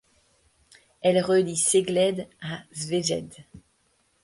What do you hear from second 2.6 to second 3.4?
Szeged.